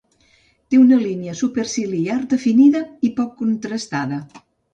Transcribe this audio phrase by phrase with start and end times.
[0.71, 4.21] Té una línia superciliar definida i poc contrastada.